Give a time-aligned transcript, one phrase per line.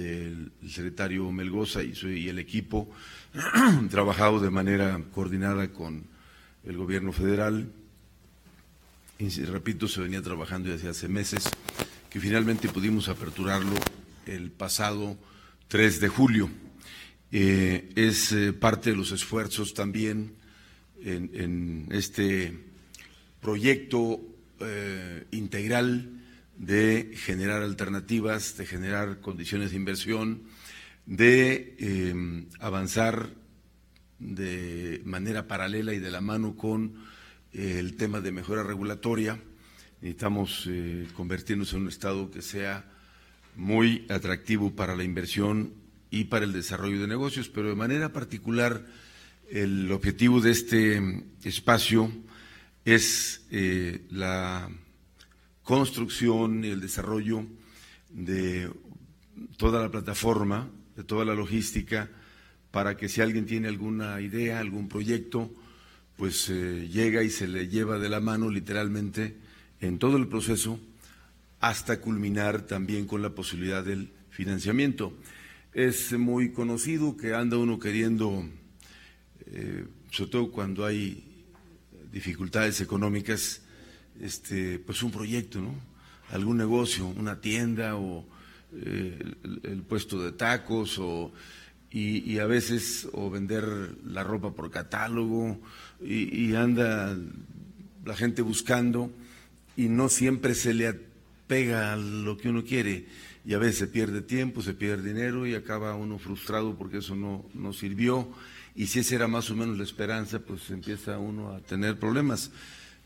[0.00, 2.90] del secretario Melgoza y, y el equipo,
[3.90, 6.04] trabajado de manera coordinada con
[6.64, 7.70] el gobierno federal.
[9.18, 11.44] Y repito, se venía trabajando desde hace meses,
[12.08, 13.74] que finalmente pudimos aperturarlo
[14.26, 15.18] el pasado
[15.68, 16.50] 3 de julio.
[17.32, 20.34] Eh, es eh, parte de los esfuerzos también
[21.02, 22.58] en, este
[23.40, 24.20] proyecto
[24.60, 26.19] eh, integral
[26.60, 30.42] de generar alternativas, de generar condiciones de inversión,
[31.06, 33.30] de avanzar
[34.18, 36.96] de manera paralela y de la mano con
[37.54, 39.40] el tema de mejora regulatoria.
[40.02, 40.68] Necesitamos
[41.14, 42.84] convertirnos en un Estado que sea
[43.56, 45.72] muy atractivo para la inversión
[46.10, 48.84] y para el desarrollo de negocios, pero de manera particular
[49.48, 52.12] el objetivo de este espacio
[52.84, 54.70] es eh, la
[55.70, 57.46] construcción y el desarrollo
[58.08, 58.68] de
[59.56, 62.10] toda la plataforma, de toda la logística,
[62.72, 65.48] para que si alguien tiene alguna idea, algún proyecto,
[66.16, 69.36] pues eh, llega y se le lleva de la mano literalmente
[69.80, 70.80] en todo el proceso
[71.60, 75.16] hasta culminar también con la posibilidad del financiamiento.
[75.72, 78.44] Es muy conocido que anda uno queriendo,
[79.46, 81.44] eh, sobre todo cuando hay
[82.10, 83.62] dificultades económicas,
[84.20, 85.74] este, pues un proyecto, ¿no?
[86.30, 88.24] Algún negocio, una tienda o
[88.72, 89.18] eh,
[89.64, 91.32] el, puesto de tacos o
[91.90, 93.64] y, a veces o vender
[94.06, 95.58] la ropa por catálogo
[96.00, 97.16] y, anda
[98.04, 99.10] la gente buscando
[99.76, 100.94] y no siempre se le
[101.48, 103.06] pega lo que uno quiere
[103.44, 107.16] y a veces se pierde tiempo, se pierde dinero y acaba uno frustrado porque eso
[107.16, 108.30] no, no sirvió.
[108.76, 112.52] Y si esa era más o menos la esperanza, pues empieza uno a tener problemas,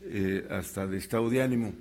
[0.07, 1.73] eh, hasta de estado de ánimo.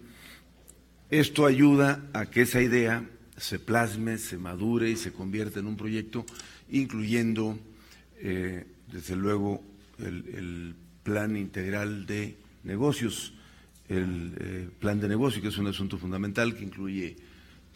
[1.10, 3.04] Esto ayuda a que esa idea
[3.36, 6.24] se plasme, se madure y se convierta en un proyecto,
[6.70, 7.58] incluyendo,
[8.18, 9.62] eh, desde luego,
[9.98, 13.34] el, plan integral de negocios,
[13.90, 17.16] el eh, plan de negocio, que es un asunto fundamental que incluye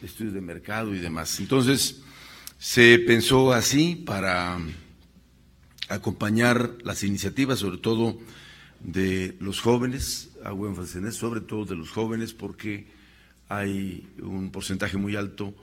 [0.01, 1.39] estudios de mercado y demás.
[1.39, 2.01] Entonces,
[2.57, 4.57] se pensó así para
[5.89, 8.17] acompañar las iniciativas, sobre todo
[8.81, 12.87] de los jóvenes, hago énfasis en eso, sobre todo de los jóvenes, porque
[13.47, 15.53] hay un porcentaje muy alto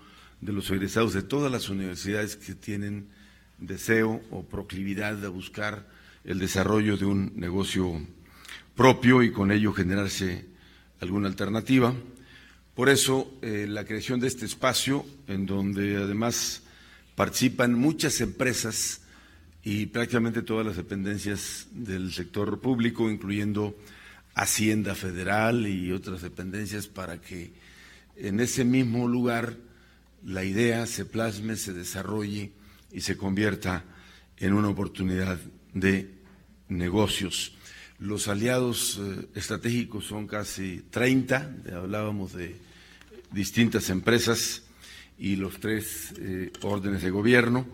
[0.40, 3.08] de los egresados de todas las universidades que tienen
[3.58, 5.88] deseo o proclividad de buscar
[6.24, 8.00] el desarrollo de un negocio
[8.74, 10.46] propio y con ello generarse
[11.00, 11.94] alguna alternativa.
[12.74, 16.62] Por eso, eh, la creación de este espacio, en donde además
[17.14, 19.00] participan muchas empresas
[19.66, 23.76] y prácticamente todas las dependencias del sector público, incluyendo
[24.36, 27.50] Hacienda Federal y otras dependencias, para que
[28.14, 29.56] en ese mismo lugar
[30.24, 32.52] la idea se plasme, se desarrolle
[32.92, 33.82] y se convierta
[34.36, 35.36] en una oportunidad
[35.74, 36.14] de
[36.68, 37.56] negocios.
[37.98, 42.54] Los aliados eh, estratégicos son casi 30, hablábamos de
[43.32, 44.62] distintas empresas
[45.18, 47.66] y los tres eh, órdenes de gobierno.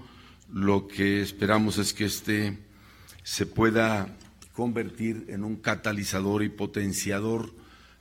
[0.53, 2.59] Lo que esperamos es que este
[3.23, 4.17] se pueda
[4.53, 7.55] convertir en un catalizador y potenciador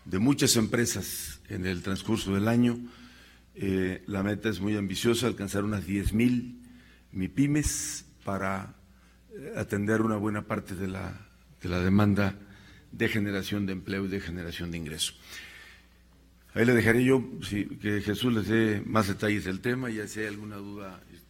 [0.06, 2.78] de muchas empresas en el transcurso del año.
[3.56, 6.62] Eh, la meta es muy ambiciosa, alcanzar unas 10 mil
[7.12, 8.76] MIPIMES para
[9.34, 11.28] eh, atender una buena parte de la,
[11.62, 12.36] de la demanda
[12.92, 15.14] de generación de empleo y de generación de ingreso.
[16.54, 17.24] Ahí le dejaré yo
[17.82, 21.02] que Jesús les dé más detalles del tema y si hay alguna duda.
[21.14, 21.22] Este...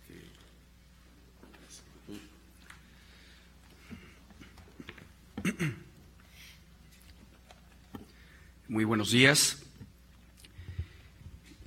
[8.68, 9.58] Muy buenos días.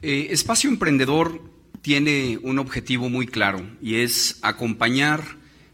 [0.02, 1.40] Eh, Espacio Emprendedor
[1.82, 5.24] tiene un objetivo muy claro y es acompañar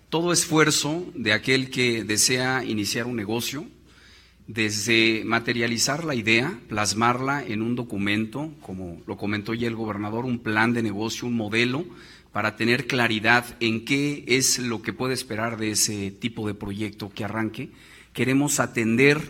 [0.08, 3.66] todo esfuerzo de aquel que desea iniciar un negocio,
[4.52, 10.40] desde materializar la idea, plasmarla en un documento, como lo comentó ya el gobernador, un
[10.40, 11.84] plan de negocio, un modelo,
[12.32, 17.10] para tener claridad en qué es lo que puede esperar de ese tipo de proyecto
[17.10, 17.70] que arranque.
[18.12, 19.20] Queremos atender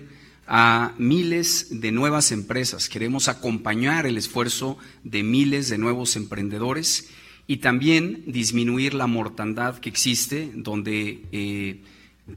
[0.46, 7.10] a miles de nuevas empresas, queremos acompañar el esfuerzo de miles de nuevos emprendedores
[7.46, 11.82] y también disminuir la mortandad que existe, donde eh,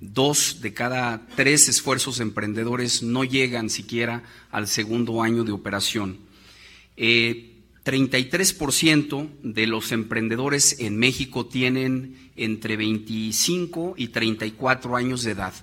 [0.01, 6.17] dos de cada tres esfuerzos emprendedores no llegan siquiera al segundo año de operación.
[6.97, 15.53] 33% eh, de los emprendedores en México tienen entre 25 y 34 años de edad.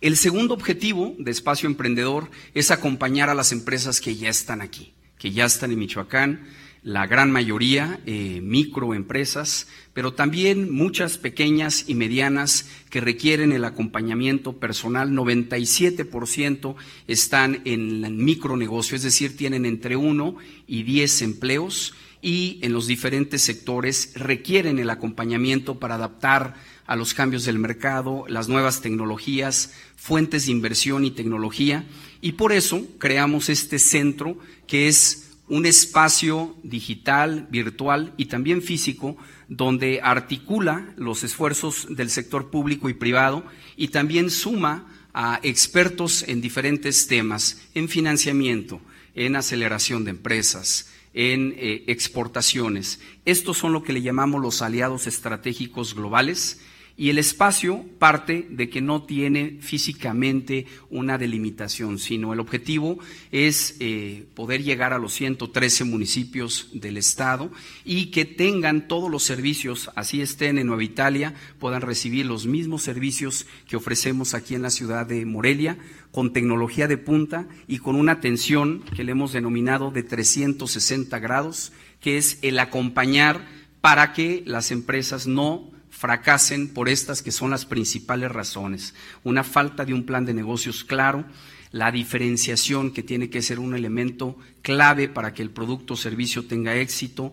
[0.00, 4.92] El segundo objetivo de Espacio Emprendedor es acompañar a las empresas que ya están aquí
[5.18, 6.46] que ya están en Michoacán,
[6.82, 14.58] la gran mayoría eh, microempresas, pero también muchas pequeñas y medianas que requieren el acompañamiento
[14.58, 15.10] personal.
[15.10, 16.76] 97%
[17.08, 20.36] están en el micronegocio, es decir, tienen entre uno
[20.66, 26.54] y diez empleos y en los diferentes sectores requieren el acompañamiento para adaptar
[26.88, 31.84] a los cambios del mercado, las nuevas tecnologías, fuentes de inversión y tecnología.
[32.22, 39.18] Y por eso creamos este centro que es un espacio digital, virtual y también físico
[39.48, 43.44] donde articula los esfuerzos del sector público y privado
[43.76, 48.80] y también suma a expertos en diferentes temas, en financiamiento,
[49.14, 53.00] en aceleración de empresas, en eh, exportaciones.
[53.26, 56.60] Estos son lo que le llamamos los aliados estratégicos globales
[56.98, 62.98] y el espacio parte de que no tiene físicamente una delimitación, sino el objetivo
[63.30, 67.52] es eh, poder llegar a los 113 municipios del Estado
[67.84, 72.82] y que tengan todos los servicios, así estén en Nueva Italia, puedan recibir los mismos
[72.82, 75.78] servicios que ofrecemos aquí en la ciudad de Morelia,
[76.10, 81.72] con tecnología de punta y con una atención que le hemos denominado de 360 grados,
[82.00, 83.46] que es el acompañar
[83.80, 88.94] para que las empresas no fracasen por estas que son las principales razones.
[89.24, 91.24] Una falta de un plan de negocios claro,
[91.72, 96.46] la diferenciación que tiene que ser un elemento clave para que el producto o servicio
[96.46, 97.32] tenga éxito,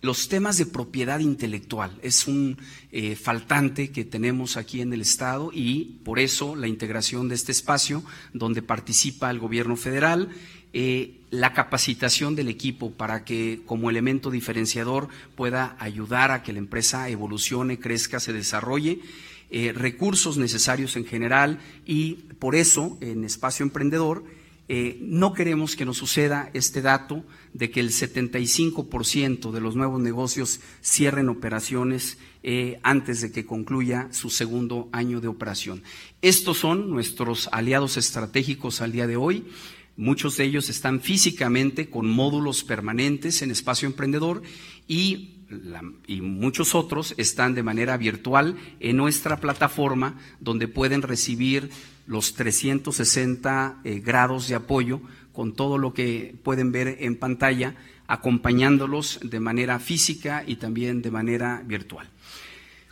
[0.00, 2.56] los temas de propiedad intelectual es un
[2.92, 7.52] eh, faltante que tenemos aquí en el Estado y por eso la integración de este
[7.52, 10.28] espacio donde participa el gobierno federal
[10.74, 16.58] eh, la capacitación del equipo para que como elemento diferenciador pueda ayudar a que la
[16.58, 19.00] empresa evolucione, crezca, se desarrolle,
[19.50, 24.24] eh, recursos necesarios en general y por eso en Espacio Emprendedor
[24.68, 30.00] eh, no queremos que nos suceda este dato de que el 75% de los nuevos
[30.00, 32.18] negocios cierren operaciones
[32.82, 35.82] antes de que concluya su segundo año de operación.
[36.22, 39.44] Estos son nuestros aliados estratégicos al día de hoy.
[39.98, 44.42] Muchos de ellos están físicamente con módulos permanentes en espacio emprendedor
[44.86, 45.34] y,
[46.20, 51.70] muchos otros están de manera virtual en nuestra plataforma donde pueden recibir
[52.08, 55.00] los 360 eh, grados de apoyo
[55.32, 57.76] con todo lo que pueden ver en pantalla,
[58.08, 62.08] acompañándolos de manera física y también de manera virtual.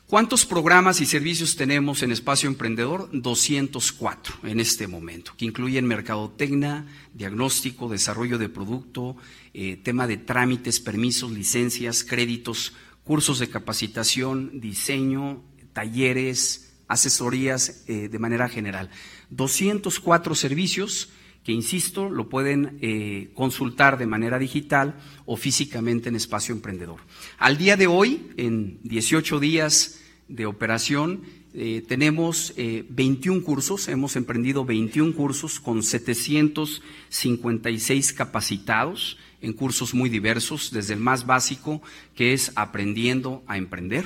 [0.06, 3.08] ¿Cuántos programas y servicios tenemos en Espacio Emprendedor?
[3.12, 9.16] 204 en este momento, que incluyen mercadotecnia, diagnóstico, desarrollo de producto,
[9.52, 15.42] eh, tema de trámites, permisos, licencias, créditos, cursos de capacitación, diseño,
[15.72, 18.90] talleres, asesorías eh, de manera general.
[19.30, 21.10] 204 servicios
[21.44, 27.00] que, insisto, lo pueden eh, consultar de manera digital o físicamente en Espacio Emprendedor.
[27.38, 31.22] Al día de hoy, en 18 días de operación
[31.54, 40.70] eh, tenemos 21 cursos, hemos emprendido 21 cursos con 756 capacitados en cursos muy diversos,
[40.72, 41.80] desde el más básico,
[42.14, 44.04] que es aprendiendo a emprender.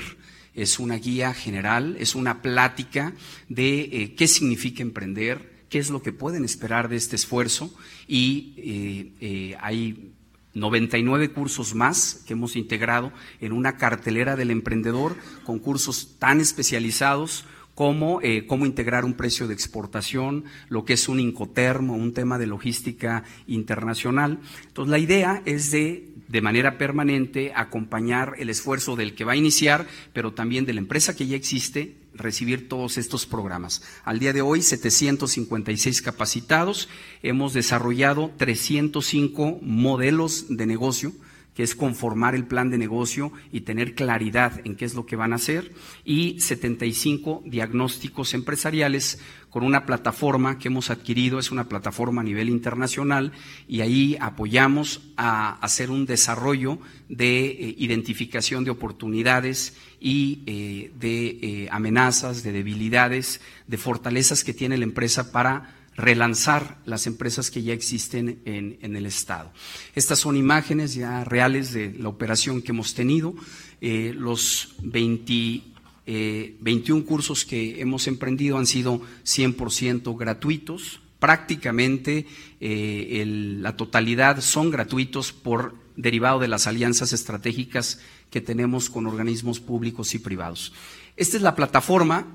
[0.53, 3.13] Es una guía general, es una plática
[3.47, 7.73] de qué significa emprender, qué es lo que pueden esperar de este esfuerzo
[8.05, 10.11] y eh, eh, hay
[10.53, 15.15] 99 cursos más que hemos integrado en una cartelera del emprendedor
[15.45, 17.45] con cursos tan especializados
[17.81, 22.37] como eh, cómo integrar un precio de exportación, lo que es un incotermo, un tema
[22.37, 24.37] de logística internacional.
[24.67, 29.35] Entonces, la idea es de de manera permanente acompañar el esfuerzo del que va a
[29.35, 33.81] iniciar, pero también de la empresa que ya existe, recibir todos estos programas.
[34.05, 36.87] Al día de hoy, 756 capacitados,
[37.23, 41.13] hemos desarrollado 305 modelos de negocio,
[41.55, 45.15] que es conformar el plan de negocio y tener claridad en qué es lo que
[45.15, 45.73] van a hacer,
[46.05, 52.47] y 75 diagnósticos empresariales con una plataforma que hemos adquirido, es una plataforma a nivel
[52.47, 53.33] internacional,
[53.67, 56.79] y ahí apoyamos a hacer un desarrollo
[57.09, 64.53] de eh, identificación de oportunidades y eh, de eh, amenazas, de debilidades, de fortalezas que
[64.53, 69.51] tiene la empresa para relanzar las empresas que ya existen en, el Estado.
[69.95, 73.35] Estas son imágenes ya reales de la operación que hemos tenido.
[73.81, 75.63] Eh, los 21
[76.05, 81.01] eh, cursos que hemos emprendido han sido 100% gratuitos.
[81.19, 82.25] Prácticamente
[82.59, 83.23] eh,
[83.59, 87.99] la totalidad son gratuitos por derivado de las alianzas estratégicas
[88.31, 90.73] que tenemos con organismos públicos y privados.
[91.17, 92.27] Esta es la plataforma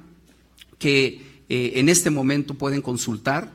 [0.79, 3.51] que eh, en este momento pueden consultar.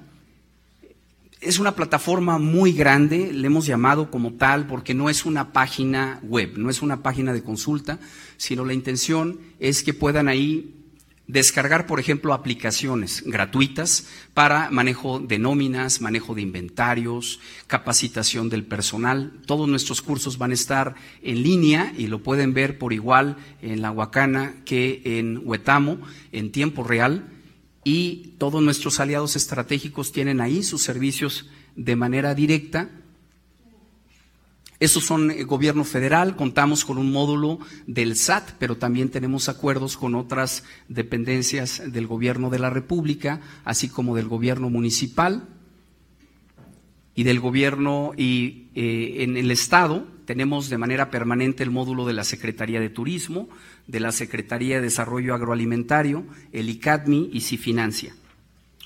[1.39, 6.19] Es una plataforma muy grande, le hemos llamado como tal porque no es una página
[6.24, 8.00] web, no es una página de consulta,
[8.38, 10.75] sino la intención es que puedan ahí
[11.31, 19.31] descargar, por ejemplo, aplicaciones gratuitas para manejo de nóminas, manejo de inventarios, capacitación del personal.
[19.45, 23.81] Todos nuestros cursos van a estar en línea y lo pueden ver por igual en
[23.81, 26.00] la Huacana que en Huetamo
[26.33, 27.25] en tiempo real
[27.83, 32.89] y todos nuestros aliados estratégicos tienen ahí sus servicios de manera directa.
[34.79, 39.95] Esos son el gobierno federal, contamos con un módulo del SAT, pero también tenemos acuerdos
[39.95, 45.47] con otras dependencias del gobierno de la República, así como del gobierno municipal
[47.15, 52.13] y del gobierno y eh, en el Estado tenemos de manera permanente el módulo de
[52.13, 53.49] la Secretaría de Turismo,
[53.87, 58.15] de la Secretaría de Desarrollo Agroalimentario, el ICADMI y Cifinancia.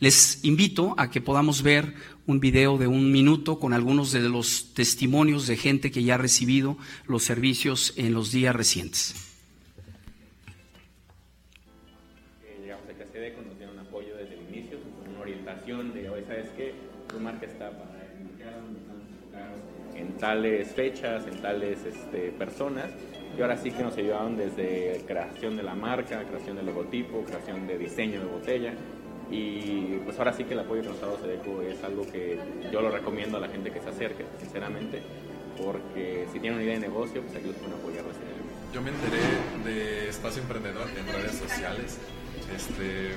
[0.00, 1.94] Les invito a que podamos ver
[2.26, 6.18] un video de un minuto con algunos de los testimonios de gente que ya ha
[6.18, 9.14] recibido los servicios en los días recientes.
[12.60, 16.74] Llegamos a CACD nos dieron apoyo desde el inicio, una orientación de, hoy sabes qué,
[17.08, 17.94] tu marca está para
[19.94, 22.90] en tales fechas, en tales este, personas,
[23.36, 27.66] y ahora sí que nos ayudaron desde creación de la marca, creación del logotipo, creación
[27.66, 28.74] de diseño de botella,
[29.30, 32.38] y pues ahora sí que el apoyo que nos ha dado Sedeco es algo que
[32.70, 35.02] yo lo recomiendo a la gente que se acerque, sinceramente,
[35.60, 38.04] porque si tienen una idea de negocio, pues aquí los pueden apoyar.
[38.72, 39.22] Yo me enteré
[39.64, 41.98] de Espacio Emprendedor en redes sociales.
[42.54, 43.12] Este,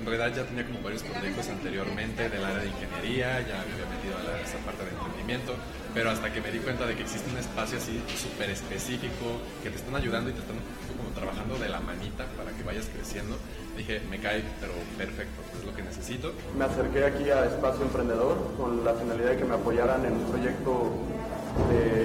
[0.00, 3.86] en realidad ya tenía como varios proyectos anteriormente del área de ingeniería, ya me había
[3.94, 5.54] metido a esa parte de emprendimiento,
[5.94, 9.70] pero hasta que me di cuenta de que existe un espacio así súper específico, que
[9.70, 10.56] te están ayudando y te están
[10.98, 13.36] como trabajando de la manita para que vayas creciendo,
[13.76, 16.32] dije, me cae, pero perfecto, es lo que necesito.
[16.58, 20.24] Me acerqué aquí a Espacio Emprendedor con la finalidad de que me apoyaran en un
[20.24, 20.90] proyecto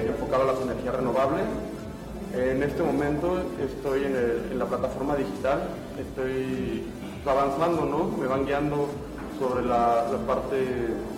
[0.06, 1.44] enfocado a las energías renovables.
[2.32, 5.66] En este momento estoy en, la plataforma digital,
[5.98, 6.84] estoy
[7.26, 8.16] avanzando, ¿no?
[8.16, 8.88] Me van guiando
[9.40, 10.58] sobre la, parte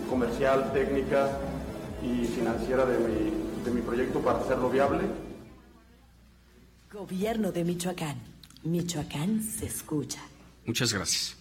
[0.08, 1.28] comercial, técnica
[2.02, 5.04] y financiera de mi, de mi proyecto para hacerlo viable.
[6.92, 8.16] Gobierno de Michoacán.
[8.64, 10.20] Michoacán se escucha.
[10.66, 11.36] Muchas gracias.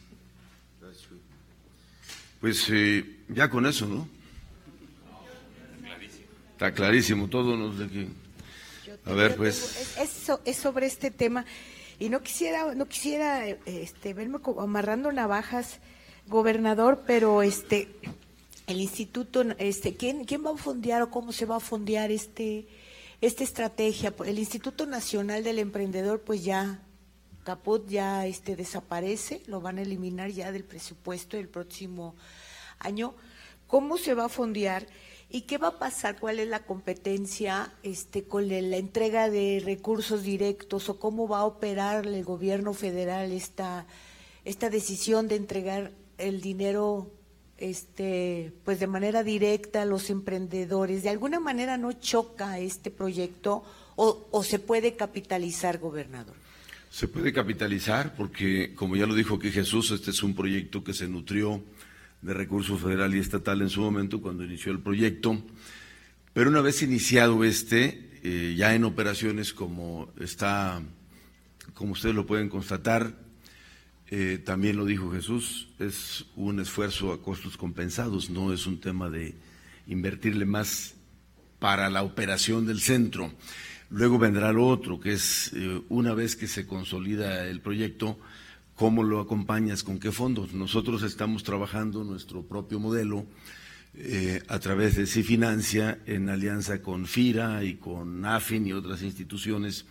[2.40, 4.08] Pues eh, ya con eso, ¿no?
[6.54, 7.74] Está clarísimo todo, ¿no?
[7.74, 8.08] De que...
[9.06, 9.98] A ver, pues.
[9.98, 11.46] Es, es, sobre este tema
[12.00, 15.80] y no quisiera, no quisiera, este, verme como amarrando navajas,
[16.28, 17.90] gobernador, pero este,
[18.68, 22.68] el instituto, este, ¿quién, quién va a fondear o cómo se va a fondear este,
[23.20, 24.14] esta estrategia?
[24.26, 26.82] El Instituto Nacional del Emprendedor, pues ya
[27.44, 32.16] Caput ya este, desaparece, lo van a eliminar ya del presupuesto del próximo
[32.78, 33.16] año.
[33.68, 34.86] ¿Cómo se va a fondear?
[35.30, 36.20] ¿Y qué va a pasar?
[36.20, 41.46] ¿Cuál es la competencia este, con la entrega de recursos directos o cómo va a
[41.46, 43.88] operar el gobierno federal esta,
[44.46, 47.10] esta decisión de entregar el dinero
[47.62, 51.04] este, pues de manera directa a los emprendedores?
[51.04, 53.64] ¿De alguna manera no choca este proyecto
[53.96, 56.36] o, se puede capitalizar, gobernador?
[56.90, 60.94] Se puede capitalizar porque, como ya lo dijo aquí Jesús, este es un proyecto que
[60.94, 61.64] se nutrió
[62.22, 65.42] de recursos federal y estatal en su momento cuando inició el proyecto.
[66.34, 70.82] Pero una vez iniciado este, eh, ya en operaciones como está,
[71.76, 73.14] como ustedes lo pueden constatar,
[74.14, 79.10] eh, también lo dijo Jesús, es un esfuerzo a costos compensados, no es un tema
[79.10, 79.36] de
[79.88, 80.96] invertirle más
[81.60, 83.32] para la operación del centro.
[83.90, 88.20] Luego vendrá lo otro, que es eh, una vez que se consolida el proyecto,
[88.76, 89.82] ¿cómo lo acompañas?
[89.82, 90.52] ¿Con qué fondos?
[90.52, 93.26] Nosotros estamos trabajando nuestro propio modelo
[93.94, 99.86] eh, a través de Cifinancia en alianza con FIRA y con AFIN y otras instituciones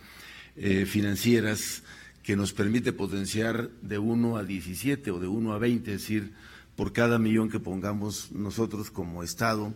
[0.85, 1.81] financieras
[2.23, 6.33] que nos permite potenciar de 1 a 17 o de 1 a 20, es decir,
[6.75, 9.73] por cada millón que pongamos nosotros como Estado,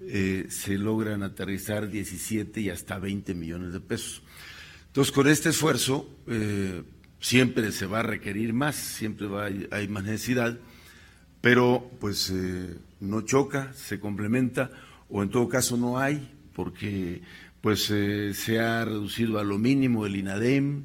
[0.00, 4.22] eh, se logran aterrizar 17 y hasta 20 millones de pesos.
[4.86, 6.82] Entonces, con este esfuerzo eh,
[7.20, 10.58] siempre se va a requerir más, siempre va, hay más necesidad,
[11.40, 14.70] pero pues eh, no choca, se complementa
[15.08, 17.22] o en todo caso no hay, porque
[17.60, 20.84] pues se ha reducido a lo mínimo el INADEM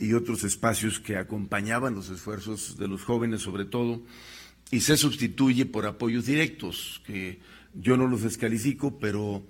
[0.00, 4.02] y otros espacios que acompañaban los esfuerzos de los jóvenes sobre todo
[4.70, 7.38] y se sustituye por apoyos directos, que
[7.74, 9.42] yo no los descalifico, pero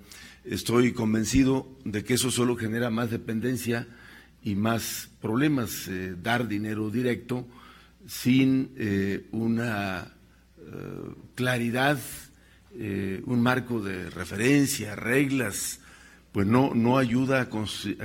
[0.45, 3.87] estoy convencido de que eso solo genera más dependencia
[4.43, 7.47] y más problemas, eh, dar dinero directo
[8.07, 10.13] sin eh, una
[10.57, 10.65] eh,
[11.35, 11.99] claridad,
[13.25, 15.81] un marco de referencia, reglas,
[16.31, 17.49] pues no, no ayuda a,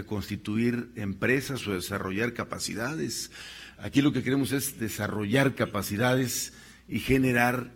[0.05, 3.31] constituir empresas o desarrollar capacidades.
[3.79, 6.55] Aquí lo que queremos es desarrollar capacidades
[6.89, 7.73] y generar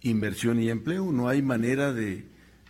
[0.00, 1.12] inversión y empleo.
[1.12, 2.26] No hay manera de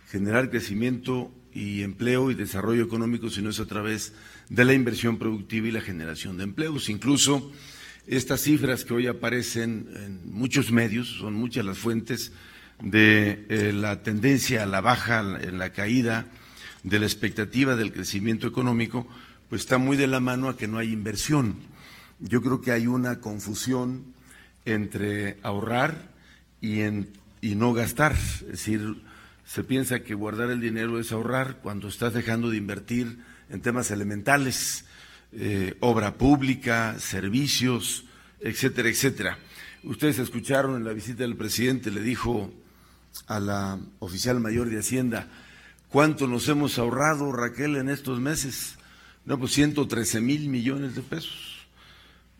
[0.09, 4.13] generar crecimiento y empleo y desarrollo económico si no es a través
[4.49, 6.89] de la inversión productiva y la generación de empleos.
[6.89, 7.51] Incluso
[8.05, 12.31] estas cifras que hoy aparecen en muchos medios, son muchas las fuentes
[12.81, 16.27] de eh, la tendencia a la baja, en la caída
[16.83, 19.07] de la expectativa del crecimiento económico,
[19.49, 21.55] pues está muy de la mano a que no hay inversión.
[22.19, 24.13] Yo creo que hay una confusión
[24.65, 26.11] entre ahorrar
[26.61, 27.09] y, en,
[27.41, 28.13] y no gastar.
[28.13, 29.01] Es decir,
[29.45, 33.19] se piensa que guardar el dinero es ahorrar cuando estás dejando de invertir
[33.49, 34.85] en temas elementales,
[35.33, 38.05] eh, obra pública, servicios,
[38.39, 39.37] etcétera, etcétera.
[39.83, 42.53] Ustedes escucharon en la visita del presidente, le dijo
[43.27, 45.27] a la oficial mayor de Hacienda,
[45.93, 48.79] ¿cuánto nos hemos ahorrado, Raquel, en estos meses?
[49.25, 51.67] No, pues 113 mil millones de pesos.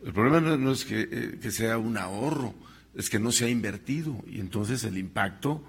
[0.03, 2.55] El problema no, es eh, que, sea un ahorro,
[2.95, 5.63] es que no se ha invertido y entonces el impacto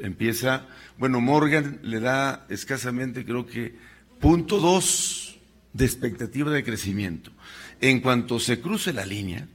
[0.00, 0.66] empieza,
[0.98, 3.76] bueno, Morgan le da escasamente creo que
[4.18, 5.38] punto dos
[5.72, 7.30] de expectativa de crecimiento.
[7.80, 9.46] En cuanto se cruce la línea,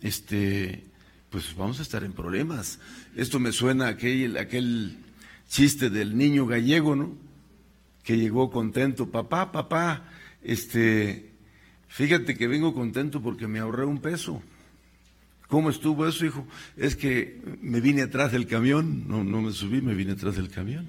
[0.00, 0.84] este,
[1.30, 2.80] pues vamos a estar en problemas.
[3.14, 4.98] Esto me suena a aquel, aquel
[5.52, 7.12] chiste del niño gallego, ¿no?
[8.02, 10.08] Que llegó contento, papá, papá,
[10.42, 11.32] este,
[11.92, 14.42] Fíjate que vengo contento porque me ahorré un peso.
[15.46, 16.46] ¿Cómo estuvo eso, hijo?
[16.74, 20.48] Es que me vine atrás del camión, no, no me subí, me vine atrás del
[20.48, 20.88] camión.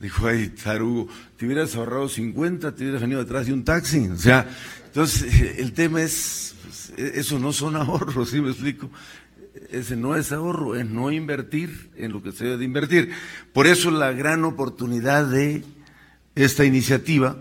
[0.00, 1.06] Dijo, ay, tarugo,
[1.36, 4.08] te hubieras ahorrado 50, te hubieras venido atrás de un taxi.
[4.08, 4.50] O sea,
[4.86, 8.90] entonces el tema es, pues, eso no son ahorros, ¿sí me explico?
[9.70, 13.10] Ese no es ahorro, es no invertir en lo que se debe de invertir.
[13.52, 15.64] Por eso la gran oportunidad de
[16.34, 17.36] esta iniciativa,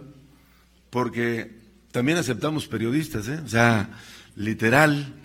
[0.90, 1.60] porque
[1.92, 3.40] también aceptamos periodistas, ¿eh?
[3.44, 3.92] o sea,
[4.36, 5.16] literal,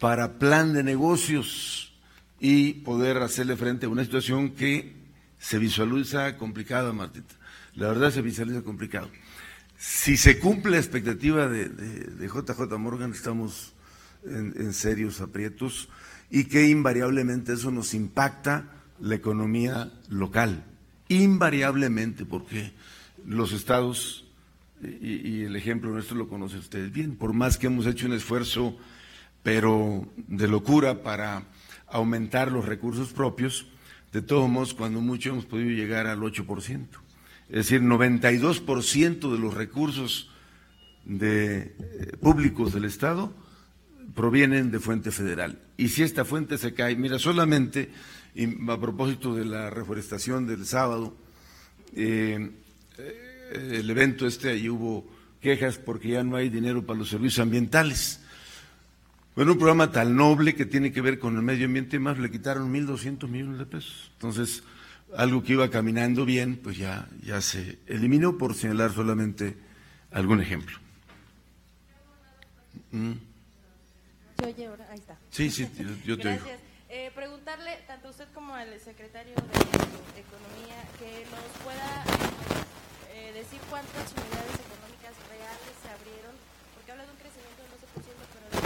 [0.00, 1.94] para plan de negocios
[2.40, 4.94] y poder hacerle frente a una situación que
[5.38, 7.34] se visualiza complicada, Martita.
[7.74, 9.10] La verdad se visualiza complicado.
[9.76, 11.68] Si se cumple la expectativa de,
[12.20, 13.74] JJ Morgan, estamos
[14.24, 15.88] en, en serios aprietos
[16.30, 20.64] y que invariablemente eso nos impacta la economía local.
[21.08, 22.72] Invariablemente, porque
[23.26, 24.24] los estados
[24.82, 28.76] y, el ejemplo nuestro lo conocen ustedes bien, por más que hemos hecho un esfuerzo,
[29.42, 31.44] pero de locura para
[31.86, 33.66] aumentar los recursos propios,
[34.12, 36.86] de todos modos, cuando mucho hemos podido llegar al 8%.
[37.48, 40.30] Es decir, 92% de los recursos
[41.20, 41.76] eh,
[42.20, 43.34] públicos del Estado
[44.14, 45.58] provienen de fuente federal.
[45.76, 47.90] Y si esta fuente se cae, mira, solamente,
[48.68, 51.14] a propósito de la reforestación del sábado,
[51.94, 52.50] eh,
[53.52, 55.06] el evento este, ahí hubo
[55.40, 58.20] quejas porque ya no hay dinero para los servicios ambientales.
[59.36, 62.30] Bueno, un programa tan noble que tiene que ver con el medio ambiente, más le
[62.30, 64.12] quitaron 1.200 millones de pesos.
[64.14, 64.62] Entonces,
[65.16, 69.56] algo que iba caminando bien, pues ya, ya se eliminó, por señalar solamente
[70.12, 70.78] algún ejemplo.
[72.92, 73.33] Mm.
[74.52, 75.16] Yo ahora, ahí está.
[75.30, 75.68] Sí, sí,
[76.04, 76.60] yo te Gracias.
[76.90, 82.04] Eh, preguntarle tanto a usted como al secretario de Economía que nos pueda
[83.34, 86.38] decir cuántas unidades económicas reales se abrieron,
[86.70, 88.62] porque habla de un crecimiento del 12%, pero de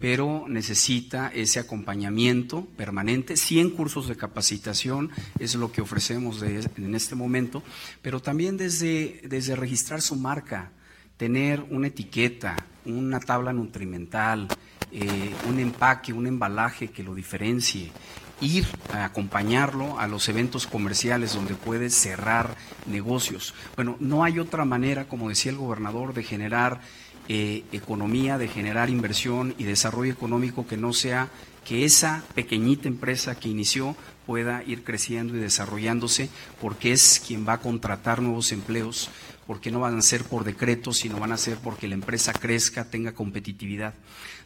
[0.00, 3.36] pero necesita ese acompañamiento permanente.
[3.36, 7.62] 100 cursos de capacitación es lo que ofrecemos en este momento,
[8.00, 10.72] pero también desde, desde registrar su marca,
[11.16, 14.48] tener una etiqueta, una tabla nutrimental,
[14.90, 17.90] eh, un empaque, un embalaje que lo diferencie,
[18.40, 23.54] ir a acompañarlo a los eventos comerciales donde puede cerrar negocios.
[23.76, 26.80] Bueno, no hay otra manera, como decía el gobernador, de generar
[27.28, 31.30] eh, economía, de generar inversión y desarrollo económico que no sea
[31.64, 36.28] que esa pequeñita empresa que inició pueda ir creciendo y desarrollándose
[36.60, 39.08] porque es quien va a contratar nuevos empleos,
[39.46, 42.84] porque no van a ser por decreto, sino van a ser porque la empresa crezca,
[42.84, 43.94] tenga competitividad.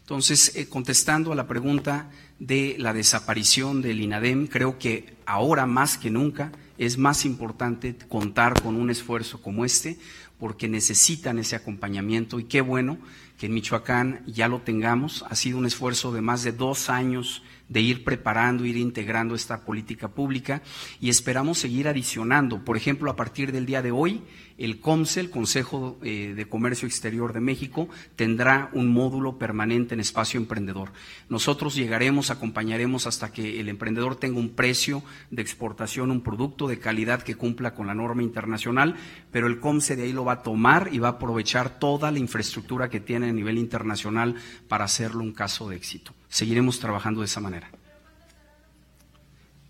[0.08, 5.98] Entonces, eh, contestando a la pregunta de la desaparición del INADEM, creo que ahora más
[5.98, 9.98] que nunca es más importante contar con un esfuerzo como este,
[10.38, 12.96] porque necesitan ese acompañamiento y qué bueno
[13.36, 15.26] que en Michoacán ya lo tengamos.
[15.28, 19.66] Ha sido un esfuerzo de más de dos años de ir preparando, ir integrando esta
[19.66, 20.62] política pública
[21.02, 22.64] y esperamos seguir adicionando.
[22.64, 24.22] Por ejemplo, a partir del día de hoy,
[24.58, 30.00] el COMSE, el Consejo eh, de Comercio Exterior de México, tendrá un módulo permanente en
[30.00, 30.90] espacio emprendedor.
[31.28, 36.80] Nosotros llegaremos, acompañaremos hasta que el emprendedor tenga un precio de exportación, un producto de
[36.80, 38.96] calidad que cumpla con la norma internacional,
[39.30, 42.18] pero el COMSE de ahí lo va a tomar y va a aprovechar toda la
[42.18, 44.34] infraestructura que tiene a nivel internacional
[44.66, 46.12] para hacerlo un caso de éxito.
[46.28, 47.70] Seguiremos trabajando de esa manera.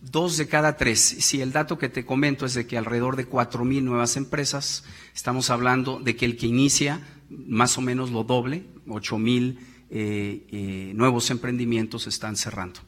[0.00, 1.00] Dos de cada tres.
[1.00, 4.84] Si el dato que te comento es de que alrededor de cuatro mil nuevas empresas,
[5.12, 9.58] estamos hablando de que el que inicia más o menos lo doble, ocho mil
[9.90, 12.80] eh, eh, nuevos emprendimientos están cerrando.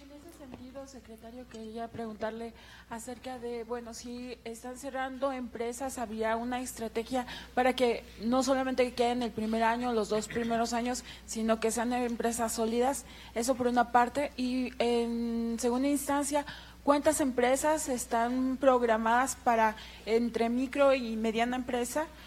[0.00, 2.54] En ese sentido, secretario, quería preguntarle
[2.90, 9.22] acerca de, bueno, si están cerrando empresas, había una estrategia para que no solamente queden
[9.22, 13.04] el primer año, los dos primeros años, sino que sean empresas sólidas.
[13.34, 14.32] Eso por una parte.
[14.36, 16.44] Y en segunda instancia,
[16.82, 22.08] ¿cuántas empresas están programadas para entre micro y mediana empresa?